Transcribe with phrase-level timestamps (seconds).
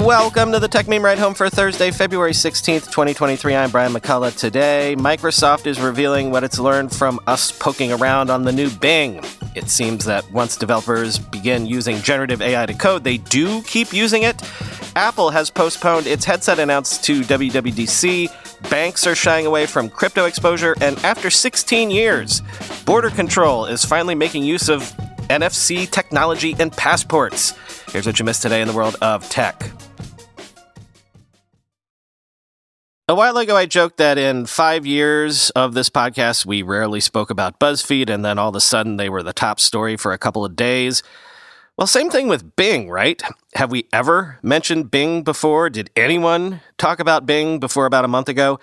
[0.00, 3.54] Welcome to the Techmeme Ride Home for Thursday, February 16th, 2023.
[3.54, 4.34] I'm Brian McCullough.
[4.34, 9.22] Today, Microsoft is revealing what it's learned from us poking around on the new Bing.
[9.54, 14.22] It seems that once developers begin using generative AI to code, they do keep using
[14.22, 14.42] it.
[14.96, 18.70] Apple has postponed its headset announced to WWDC.
[18.70, 20.74] Banks are shying away from crypto exposure.
[20.80, 22.40] And after 16 years,
[22.86, 24.80] Border Control is finally making use of
[25.28, 27.52] NFC technology and passports.
[27.92, 29.70] Here's what you missed today in the world of tech.
[33.10, 37.28] A while ago, I joked that in five years of this podcast, we rarely spoke
[37.28, 40.16] about BuzzFeed, and then all of a sudden they were the top story for a
[40.16, 41.02] couple of days.
[41.76, 43.20] Well, same thing with Bing, right?
[43.54, 45.68] Have we ever mentioned Bing before?
[45.70, 48.60] Did anyone talk about Bing before about a month ago?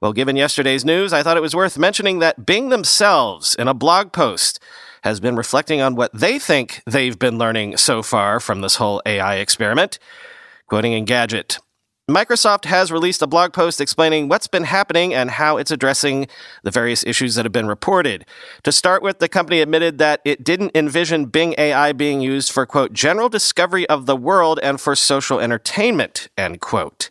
[0.00, 3.74] Well, given yesterday's news, I thought it was worth mentioning that Bing themselves, in a
[3.74, 4.60] blog post,
[5.02, 9.02] has been reflecting on what they think they've been learning so far from this whole
[9.04, 9.98] AI experiment.
[10.68, 11.58] Quoting Engadget,
[12.10, 16.26] Microsoft has released a blog post explaining what's been happening and how it's addressing
[16.62, 18.26] the various issues that have been reported.
[18.64, 22.66] To start with, the company admitted that it didn't envision Bing AI being used for,
[22.66, 27.08] quote, general discovery of the world and for social entertainment, end quote.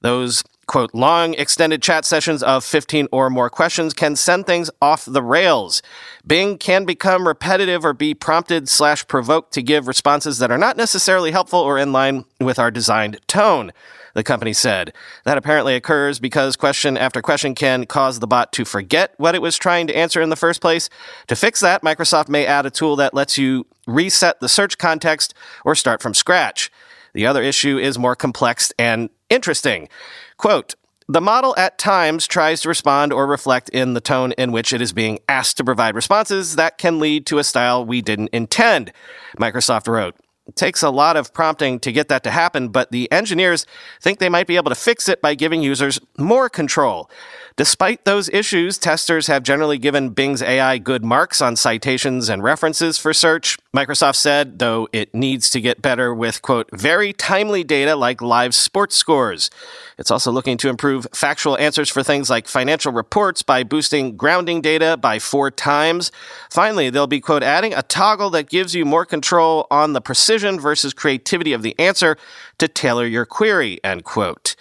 [0.00, 5.04] Those quote, long extended chat sessions of 15 or more questions can send things off
[5.04, 5.82] the rails.
[6.24, 10.76] Bing can become repetitive or be prompted slash provoked to give responses that are not
[10.76, 13.72] necessarily helpful or in line with our designed tone.
[14.18, 14.92] The company said.
[15.22, 19.40] That apparently occurs because question after question can cause the bot to forget what it
[19.40, 20.90] was trying to answer in the first place.
[21.28, 25.34] To fix that, Microsoft may add a tool that lets you reset the search context
[25.64, 26.68] or start from scratch.
[27.12, 29.88] The other issue is more complex and interesting.
[30.36, 30.74] Quote,
[31.06, 34.82] the model at times tries to respond or reflect in the tone in which it
[34.82, 38.90] is being asked to provide responses that can lead to a style we didn't intend,
[39.38, 40.16] Microsoft wrote.
[40.54, 43.66] Takes a lot of prompting to get that to happen, but the engineers
[44.00, 47.10] think they might be able to fix it by giving users more control.
[47.56, 52.98] Despite those issues, testers have generally given Bing's AI good marks on citations and references
[52.98, 53.58] for search.
[53.76, 58.54] Microsoft said, though it needs to get better with, quote, very timely data like live
[58.54, 59.50] sports scores.
[59.98, 64.62] It's also looking to improve factual answers for things like financial reports by boosting grounding
[64.62, 66.10] data by four times.
[66.50, 70.58] Finally, they'll be, quote, adding a toggle that gives you more control on the precision
[70.58, 72.16] versus creativity of the answer
[72.56, 74.56] to tailor your query, end quote.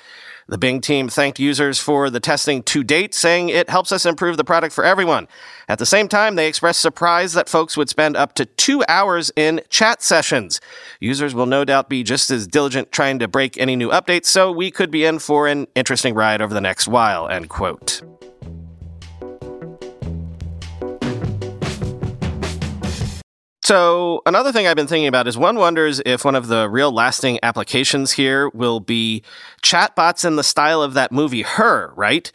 [0.50, 4.38] The Bing team thanked users for the testing to date, saying it helps us improve
[4.38, 5.28] the product for everyone.
[5.68, 9.30] At the same time, they expressed surprise that folks would spend up to two hours
[9.36, 10.62] in chat sessions.
[11.02, 14.50] Users will no doubt be just as diligent trying to break any new updates, so
[14.50, 18.02] we could be in for an interesting ride over the next while, end quote.
[23.68, 26.90] So, another thing I've been thinking about is one wonders if one of the real
[26.90, 29.24] lasting applications here will be
[29.62, 32.32] chatbots in the style of that movie Her, right?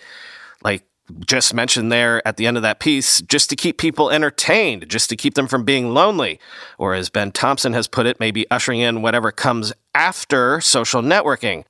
[0.62, 0.84] Like
[1.26, 5.08] just mentioned there at the end of that piece, just to keep people entertained, just
[5.08, 6.38] to keep them from being lonely.
[6.76, 11.64] Or as Ben Thompson has put it, maybe ushering in whatever comes after social networking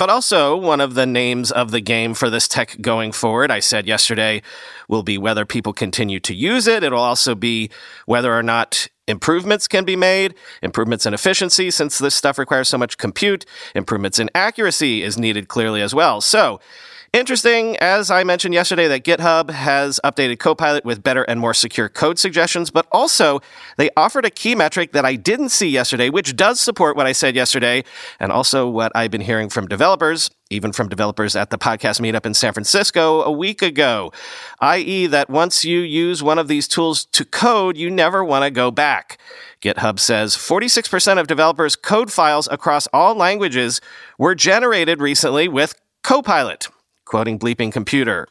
[0.00, 3.50] but also one of the names of the game for this tech going forward.
[3.50, 4.40] I said yesterday
[4.88, 6.82] will be whether people continue to use it.
[6.82, 7.68] It'll also be
[8.06, 12.78] whether or not improvements can be made, improvements in efficiency, since this stuff requires so
[12.78, 13.44] much compute,
[13.74, 16.20] improvements in accuracy is needed clearly as well.
[16.20, 16.60] So,
[17.12, 21.88] Interesting, as I mentioned yesterday, that GitHub has updated Copilot with better and more secure
[21.88, 23.40] code suggestions, but also
[23.78, 27.12] they offered a key metric that I didn't see yesterday, which does support what I
[27.12, 27.82] said yesterday,
[28.20, 32.26] and also what I've been hearing from developers, even from developers at the podcast meetup
[32.26, 34.12] in San Francisco a week ago,
[34.60, 38.52] i.e., that once you use one of these tools to code, you never want to
[38.52, 39.18] go back.
[39.62, 43.80] GitHub says 46% of developers' code files across all languages
[44.16, 46.68] were generated recently with Copilot
[47.10, 48.28] quoting Bleeping Computer.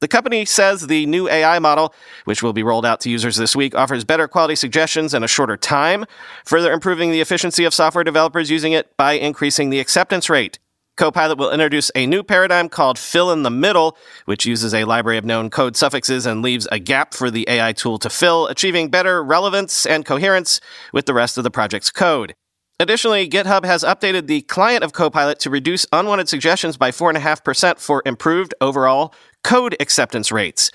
[0.00, 1.94] The company says the new AI model,
[2.24, 5.28] which will be rolled out to users this week, offers better quality suggestions in a
[5.28, 6.04] shorter time,
[6.44, 10.58] further improving the efficiency of software developers using it by increasing the acceptance rate.
[10.96, 15.18] Copilot will introduce a new paradigm called fill in the middle, which uses a library
[15.18, 18.88] of known code suffixes and leaves a gap for the AI tool to fill, achieving
[18.88, 20.60] better relevance and coherence
[20.92, 22.34] with the rest of the project's code.
[22.78, 28.02] Additionally, GitHub has updated the client of Copilot to reduce unwanted suggestions by 4.5% for
[28.04, 30.70] improved overall code acceptance rates.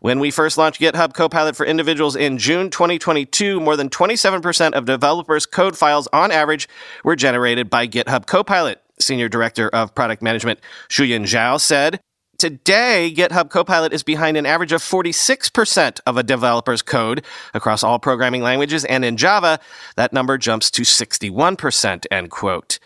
[0.00, 4.86] When we first launched GitHub Copilot for individuals in June 2022, more than 27% of
[4.86, 6.70] developers' code files on average
[7.04, 8.80] were generated by GitHub Copilot.
[8.98, 10.58] Senior Director of Product Management
[10.88, 12.00] Shuyan Zhao said,
[12.42, 17.24] Today, GitHub Copilot is behind an average of 46% of a developer's code
[17.54, 19.60] across all programming languages, and in Java,
[19.94, 22.80] that number jumps to 61%, end quote.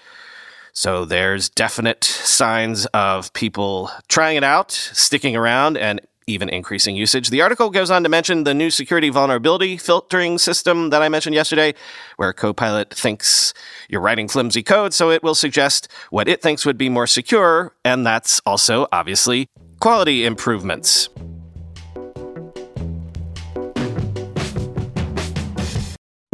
[0.75, 7.31] So there's definite signs of people trying it out, sticking around, and even increasing usage.
[7.31, 11.35] The article goes on to mention the new security vulnerability filtering system that I mentioned
[11.35, 11.75] yesterday,
[12.17, 13.55] where Copilot thinks
[13.89, 17.75] you're writing flimsy code, so it will suggest what it thinks would be more secure,
[17.85, 21.09] and that's also obviously quality improvements.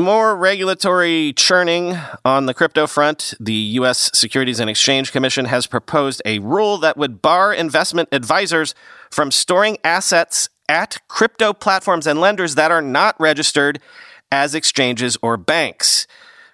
[0.02, 3.34] More regulatory churning on the crypto front.
[3.38, 4.10] The U.S.
[4.12, 8.75] Securities and Exchange Commission has proposed a rule that would bar investment advisors
[9.12, 13.78] from storing assets at crypto platforms and lenders that are not registered
[14.32, 16.08] as exchanges or banks.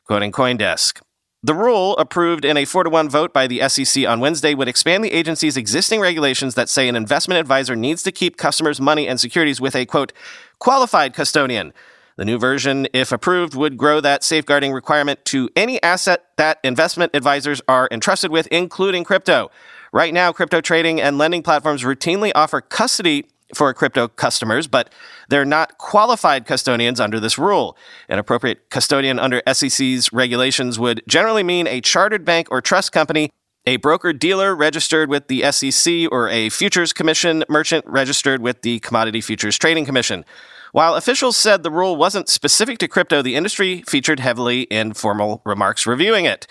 [0.04, 1.00] Quoting Coindesk.
[1.42, 4.68] The rule, approved in a 4 to 1 vote by the SEC on Wednesday, would
[4.68, 9.08] expand the agency's existing regulations that say an investment advisor needs to keep customers' money
[9.08, 10.12] and securities with a, quote,
[10.58, 11.72] qualified custodian
[12.18, 17.14] the new version, if approved, would grow that safeguarding requirement to any asset that investment
[17.14, 19.52] advisors are entrusted with, including crypto.
[19.92, 24.92] Right now, crypto trading and lending platforms routinely offer custody for crypto customers, but
[25.28, 27.76] they're not qualified custodians under this rule.
[28.08, 33.30] An appropriate custodian under SEC's regulations would generally mean a chartered bank or trust company,
[33.64, 38.80] a broker dealer registered with the SEC, or a futures commission merchant registered with the
[38.80, 40.24] Commodity Futures Trading Commission.
[40.72, 45.42] While officials said the rule wasn't specific to crypto, the industry featured heavily in formal
[45.44, 46.46] remarks reviewing it.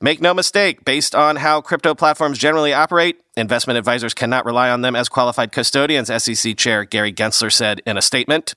[0.00, 4.82] Make no mistake, based on how crypto platforms generally operate, investment advisors cannot rely on
[4.82, 8.54] them as qualified custodians, SEC Chair Gary Gensler said in a statement.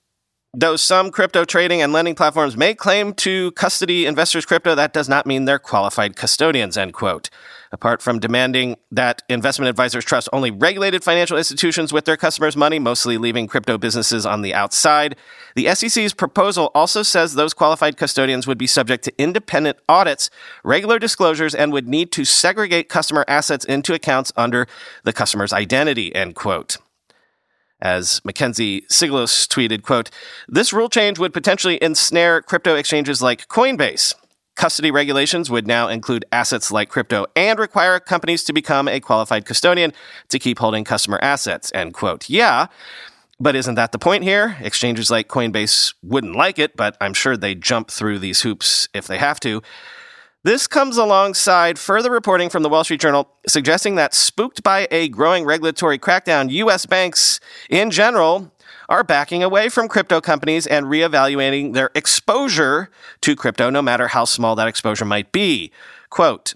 [0.55, 5.09] Though some crypto trading and lending platforms may claim to custody investors' crypto, that does
[5.09, 7.31] not mean they're qualified custodians, end quote.
[7.73, 12.77] Apart from demanding that investment advisors trust only regulated financial institutions with their customers' money,
[12.77, 15.15] mostly leaving crypto businesses on the outside,
[15.55, 20.29] the SEC's proposal also says those qualified custodians would be subject to independent audits,
[20.63, 24.67] regular disclosures, and would need to segregate customer assets into accounts under
[25.03, 26.77] the customer's identity, end quote
[27.81, 30.09] as Mackenzie Sigalos tweeted, quote,
[30.47, 34.13] this rule change would potentially ensnare crypto exchanges like Coinbase.
[34.55, 39.45] Custody regulations would now include assets like crypto and require companies to become a qualified
[39.45, 39.93] custodian
[40.29, 42.29] to keep holding customer assets, end quote.
[42.29, 42.67] Yeah,
[43.39, 44.55] but isn't that the point here?
[44.61, 49.07] Exchanges like Coinbase wouldn't like it, but I'm sure they jump through these hoops if
[49.07, 49.61] they have to.
[50.43, 55.07] This comes alongside further reporting from the Wall Street Journal suggesting that spooked by a
[55.07, 56.85] growing regulatory crackdown, U.S.
[56.85, 57.39] banks
[57.69, 58.51] in general
[58.89, 62.89] are backing away from crypto companies and reevaluating their exposure
[63.21, 65.71] to crypto, no matter how small that exposure might be.
[66.09, 66.53] Quote,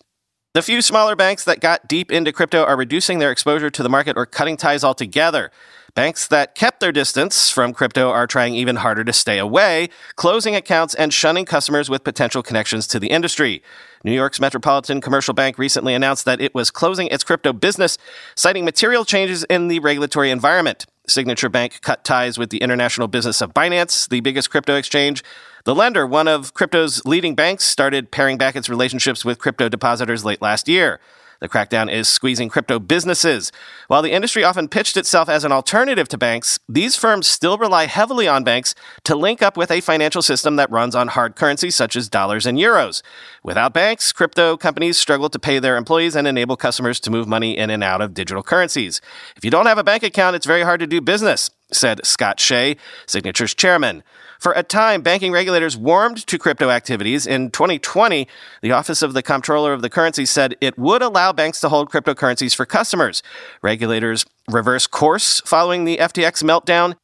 [0.53, 3.89] the few smaller banks that got deep into crypto are reducing their exposure to the
[3.89, 5.51] market or cutting ties altogether.
[5.93, 10.55] Banks that kept their distance from crypto are trying even harder to stay away, closing
[10.55, 13.63] accounts and shunning customers with potential connections to the industry.
[14.03, 17.97] New York's Metropolitan Commercial Bank recently announced that it was closing its crypto business,
[18.35, 20.85] citing material changes in the regulatory environment.
[21.07, 25.23] Signature Bank cut ties with the international business of Binance, the biggest crypto exchange.
[25.63, 30.25] The lender, one of crypto's leading banks, started paring back its relationships with crypto depositors
[30.25, 30.99] late last year.
[31.39, 33.51] The crackdown is squeezing crypto businesses.
[33.87, 37.85] While the industry often pitched itself as an alternative to banks, these firms still rely
[37.85, 38.73] heavily on banks
[39.03, 42.45] to link up with a financial system that runs on hard currency such as dollars
[42.45, 43.01] and euros.
[43.43, 47.57] Without banks, crypto companies struggle to pay their employees and enable customers to move money
[47.57, 49.01] in and out of digital currencies.
[49.35, 52.39] If you don't have a bank account, it's very hard to do business, said Scott
[52.39, 54.03] Shay, Signature's chairman.
[54.39, 57.25] For a time, banking regulators warmed to crypto activities.
[57.25, 58.27] In 2020,
[58.61, 61.91] the Office of the Comptroller of the Currency said it would allow banks to hold
[61.91, 63.23] cryptocurrencies for customers.
[63.61, 66.95] Regulators reversed course following the FTX meltdown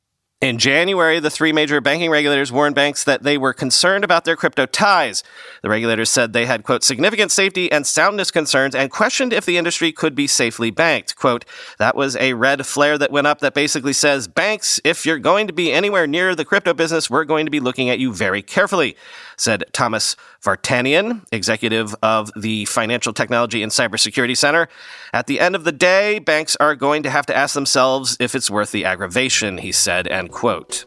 [0.44, 4.36] in January, the three major banking regulators warned banks that they were concerned about their
[4.36, 5.24] crypto ties.
[5.62, 9.56] The regulators said they had, quote, significant safety and soundness concerns and questioned if the
[9.56, 11.16] industry could be safely banked.
[11.16, 11.46] Quote,
[11.78, 15.48] that was a red flare that went up that basically says, banks, if you're going
[15.48, 18.42] to be anywhere near the crypto business, we're going to be looking at you very
[18.42, 18.98] carefully,
[19.38, 24.68] said Thomas Vartanian, executive of the Financial Technology and Cybersecurity Center.
[25.14, 28.36] At the end of the day, banks are going to have to ask themselves if
[28.36, 30.86] it's worth the aggravation, he said, and quote.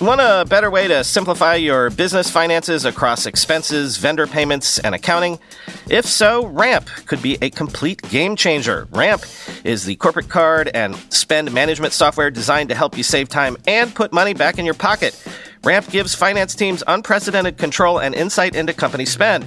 [0.00, 5.38] Want a better way to simplify your business finances across expenses, vendor payments, and accounting?
[5.88, 8.86] If so, Ramp could be a complete game changer.
[8.90, 9.24] Ramp
[9.62, 13.94] is the corporate card and spend management software designed to help you save time and
[13.94, 15.16] put money back in your pocket.
[15.64, 19.46] Ramp gives finance teams unprecedented control and insight into company spend.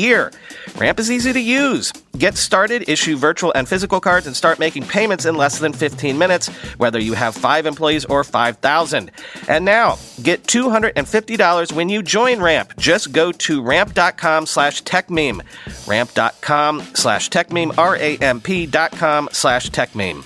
[0.77, 1.91] Ramp is easy to use.
[2.17, 6.17] Get started, issue virtual and physical cards, and start making payments in less than 15
[6.17, 9.11] minutes, whether you have five employees or 5,000.
[9.47, 12.73] And now, get $250 when you join Ramp.
[12.77, 15.41] Just go to ramp.com slash techmeme.
[15.87, 20.25] Ramp.com slash techmeme, R-A-M-P dot com slash techmeme.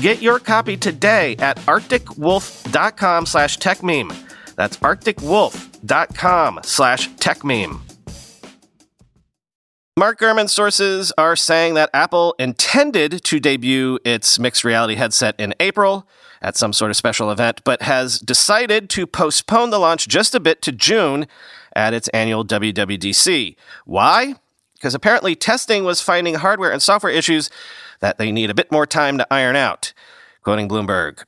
[0.00, 4.14] Get your copy today at arcticwolf.com slash techmeme.
[4.56, 7.80] That's arcticwolf.com slash techmeme.
[9.96, 15.54] Mark Gurman's sources are saying that Apple intended to debut its mixed reality headset in
[15.60, 16.08] April
[16.42, 20.40] at some sort of special event, but has decided to postpone the launch just a
[20.40, 21.28] bit to June
[21.76, 23.54] at its annual WWDC.
[23.84, 24.34] Why?
[24.84, 27.48] because apparently testing was finding hardware and software issues
[28.00, 29.92] that they need a bit more time to iron out.
[30.42, 31.24] Quoting Bloomberg.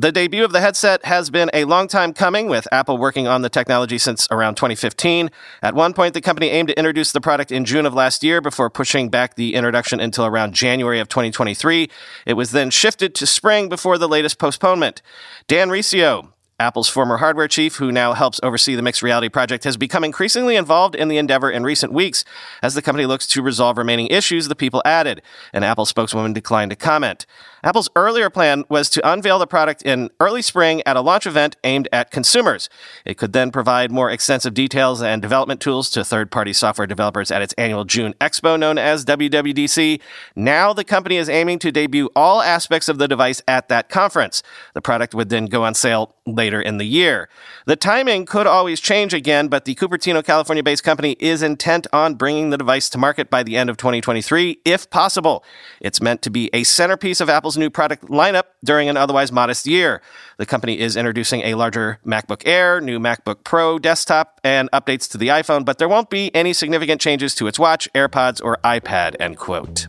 [0.00, 3.42] The debut of the headset has been a long time coming, with Apple working on
[3.42, 5.28] the technology since around 2015.
[5.60, 8.40] At one point, the company aimed to introduce the product in June of last year
[8.40, 11.90] before pushing back the introduction until around January of 2023.
[12.26, 15.02] It was then shifted to spring before the latest postponement.
[15.48, 19.76] Dan Riccio, Apple's former hardware chief, who now helps oversee the mixed reality project, has
[19.76, 22.24] become increasingly involved in the endeavor in recent weeks
[22.64, 25.22] as the company looks to resolve remaining issues the people added.
[25.52, 27.26] An Apple spokeswoman declined to comment.
[27.64, 31.56] Apple's earlier plan was to unveil the product in early spring at a launch event
[31.64, 32.68] aimed at consumers.
[33.04, 37.30] It could then provide more extensive details and development tools to third party software developers
[37.30, 40.00] at its annual June Expo known as WWDC.
[40.36, 44.42] Now the company is aiming to debut all aspects of the device at that conference.
[44.74, 47.28] The product would then go on sale later in the year.
[47.66, 52.14] The timing could always change again, but the Cupertino, California based company is intent on
[52.14, 55.44] bringing the device to market by the end of 2023, if possible.
[55.80, 59.32] It's meant to be a centerpiece of Apple's Apple's new product lineup during an otherwise
[59.32, 60.02] modest year.
[60.36, 65.16] The company is introducing a larger MacBook Air, new MacBook Pro desktop, and updates to
[65.16, 69.16] the iPhone, but there won't be any significant changes to its watch, AirPods, or iPad,
[69.18, 69.86] end quote.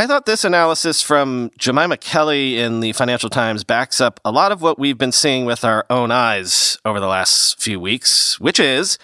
[0.00, 4.50] I thought this analysis from Jemima Kelly in the Financial Times backs up a lot
[4.50, 8.58] of what we've been seeing with our own eyes over the last few weeks, which
[8.58, 8.98] is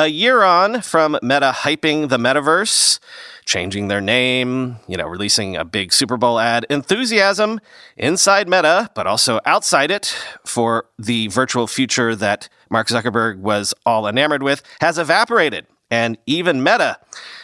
[0.00, 2.98] a year on from Meta hyping the metaverse,
[3.44, 7.60] changing their name, you know, releasing a big Super Bowl ad, enthusiasm
[7.98, 10.16] inside Meta, but also outside it
[10.46, 15.66] for the virtual future that Mark Zuckerberg was all enamored with has evaporated.
[15.90, 16.96] And even Meta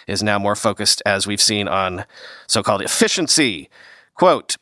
[0.06, 2.06] is now more focused, as we've seen, on
[2.46, 3.68] so called efficiency.
[4.14, 4.56] Quote,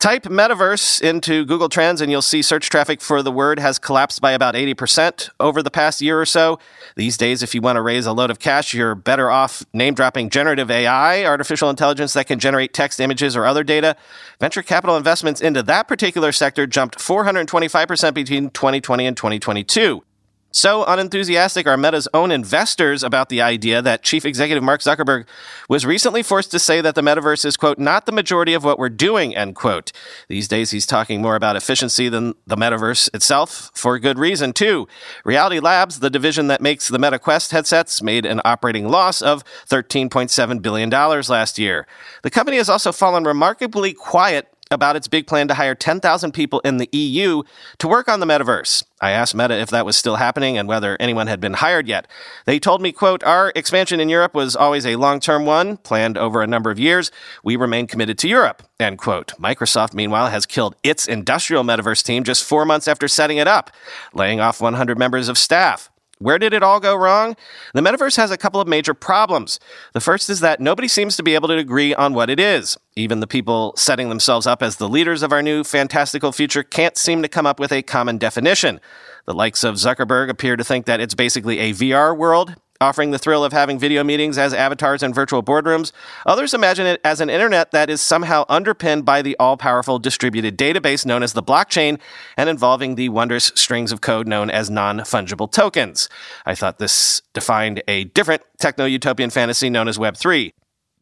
[0.00, 4.20] Type metaverse into Google Trends and you'll see search traffic for the word has collapsed
[4.20, 6.60] by about 80% over the past year or so.
[6.94, 9.94] These days, if you want to raise a load of cash, you're better off name
[9.94, 13.96] dropping generative AI, artificial intelligence that can generate text, images, or other data.
[14.38, 20.04] Venture capital investments into that particular sector jumped 425% between 2020 and 2022.
[20.50, 25.26] So unenthusiastic are Meta's own investors about the idea that Chief Executive Mark Zuckerberg
[25.68, 28.78] was recently forced to say that the metaverse is, quote, not the majority of what
[28.78, 29.92] we're doing, end quote.
[30.28, 34.88] These days, he's talking more about efficiency than the metaverse itself, for good reason, too.
[35.22, 39.44] Reality Labs, the division that makes the Meta Quest headsets, made an operating loss of
[39.68, 41.86] $13.7 billion last year.
[42.22, 46.60] The company has also fallen remarkably quiet about its big plan to hire 10,000 people
[46.60, 47.42] in the EU
[47.78, 48.84] to work on the metaverse.
[49.00, 52.06] I asked Meta if that was still happening and whether anyone had been hired yet.
[52.46, 56.42] They told me, quote, our expansion in Europe was always a long-term one, planned over
[56.42, 57.10] a number of years.
[57.44, 59.32] We remain committed to Europe, end quote.
[59.38, 63.70] Microsoft, meanwhile, has killed its industrial metaverse team just four months after setting it up,
[64.12, 65.90] laying off 100 members of staff.
[66.18, 67.36] Where did it all go wrong?
[67.74, 69.60] The metaverse has a couple of major problems.
[69.92, 72.76] The first is that nobody seems to be able to agree on what it is.
[72.96, 76.96] Even the people setting themselves up as the leaders of our new fantastical future can't
[76.96, 78.80] seem to come up with a common definition.
[79.26, 83.18] The likes of Zuckerberg appear to think that it's basically a VR world, offering the
[83.18, 85.90] thrill of having video meetings as avatars in virtual boardrooms.
[86.26, 90.56] Others imagine it as an internet that is somehow underpinned by the all powerful distributed
[90.56, 91.98] database known as the blockchain
[92.36, 96.08] and involving the wondrous strings of code known as non fungible tokens.
[96.46, 100.52] I thought this defined a different techno utopian fantasy known as Web3.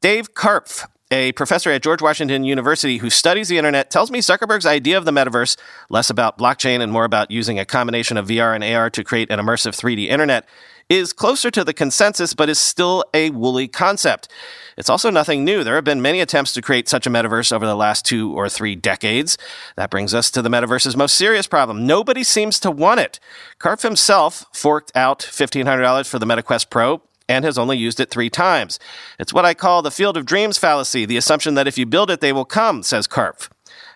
[0.00, 4.66] Dave Karpf, a professor at George Washington University who studies the internet tells me Zuckerberg's
[4.66, 5.56] idea of the metaverse,
[5.88, 9.30] less about blockchain and more about using a combination of VR and AR to create
[9.30, 10.46] an immersive 3D internet,
[10.88, 14.28] is closer to the consensus but is still a woolly concept.
[14.76, 15.64] It's also nothing new.
[15.64, 18.48] There have been many attempts to create such a metaverse over the last two or
[18.48, 19.38] three decades.
[19.76, 21.86] That brings us to the metaverse's most serious problem.
[21.86, 23.18] Nobody seems to want it.
[23.58, 28.30] Karpf himself forked out $1,500 for the MetaQuest Pro and has only used it three
[28.30, 28.78] times.
[29.18, 32.10] It's what I call the field of dreams fallacy, the assumption that if you build
[32.10, 33.48] it, they will come, says Karpf.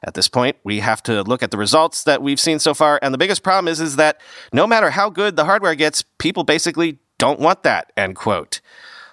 [0.03, 2.99] At this point, we have to look at the results that we've seen so far,
[3.03, 4.21] and the biggest problem is, is that
[4.53, 8.61] no matter how good the hardware gets, people basically don't want that, end quote.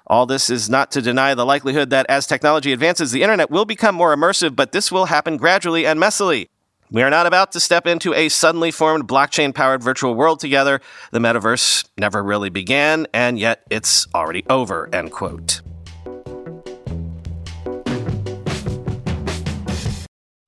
[0.10, 3.66] All this is not to deny the likelihood that as technology advances, the internet will
[3.66, 6.48] become more immersive, but this will happen gradually and messily.
[6.90, 10.80] We are not about to step into a suddenly formed blockchain powered virtual world together.
[11.12, 15.60] The metaverse never really began, and yet it's already over, end quote.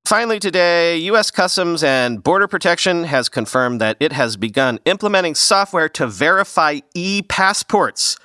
[0.10, 1.30] Finally, today, U.S.
[1.30, 7.22] Customs and Border Protection has confirmed that it has begun implementing software to verify e
[7.22, 8.18] passports,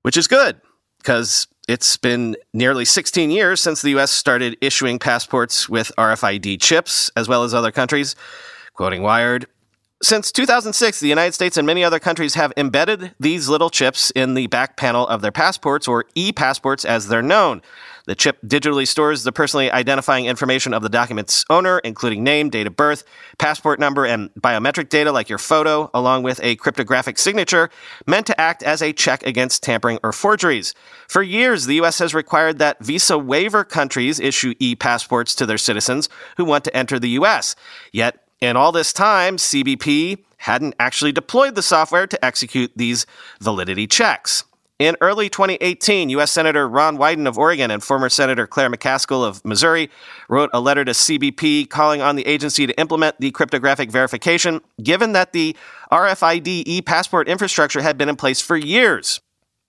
[0.00, 0.58] which is good
[0.96, 4.12] because it's been nearly 16 years since the U.S.
[4.12, 8.16] started issuing passports with RFID chips, as well as other countries.
[8.72, 9.44] Quoting Wired,
[10.04, 14.34] since 2006, the United States and many other countries have embedded these little chips in
[14.34, 17.62] the back panel of their passports, or e passports as they're known.
[18.06, 22.66] The chip digitally stores the personally identifying information of the document's owner, including name, date
[22.66, 23.02] of birth,
[23.38, 27.70] passport number, and biometric data like your photo, along with a cryptographic signature
[28.06, 30.74] meant to act as a check against tampering or forgeries.
[31.08, 31.98] For years, the U.S.
[31.98, 36.76] has required that visa waiver countries issue e passports to their citizens who want to
[36.76, 37.56] enter the U.S.
[37.90, 43.06] Yet, in all this time, CBP hadn't actually deployed the software to execute these
[43.40, 44.44] validity checks.
[44.78, 46.32] In early 2018, U.S.
[46.32, 49.88] Senator Ron Wyden of Oregon and former Senator Claire McCaskill of Missouri
[50.28, 55.12] wrote a letter to CBP calling on the agency to implement the cryptographic verification, given
[55.12, 55.56] that the
[55.92, 59.20] RFID e passport infrastructure had been in place for years.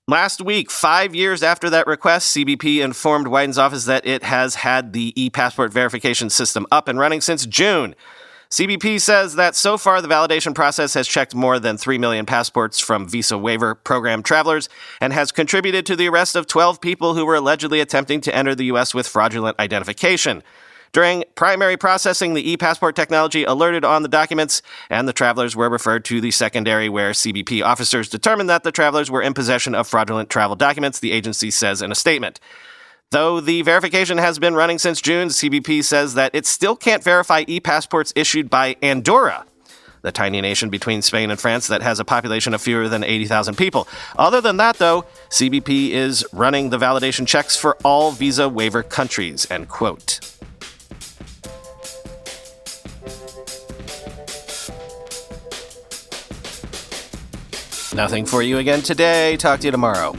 [0.07, 4.93] Last week, five years after that request, CBP informed Wyden's office that it has had
[4.93, 7.95] the e passport verification system up and running since June.
[8.49, 12.79] CBP says that so far the validation process has checked more than 3 million passports
[12.79, 14.69] from visa waiver program travelers
[15.01, 18.53] and has contributed to the arrest of 12 people who were allegedly attempting to enter
[18.53, 18.93] the U.S.
[18.93, 20.43] with fraudulent identification.
[20.93, 25.69] During primary processing, the e passport technology alerted on the documents, and the travelers were
[25.69, 29.89] referred to the secondary, where CBP officers determined that the travelers were in possession of
[29.89, 32.39] fraudulent travel documents, the agency says in a statement.
[33.15, 37.45] Though the verification has been running since June, CBP says that it still can't verify
[37.47, 39.45] e passports issued by Andorra,
[40.01, 43.55] the tiny nation between Spain and France that has a population of fewer than 80,000
[43.57, 43.87] people.
[44.17, 49.49] Other than that, though, CBP is running the validation checks for all visa waiver countries,
[49.49, 50.19] end quote.
[57.95, 59.37] Nothing for you again today.
[59.37, 60.13] Talk to you tomorrow.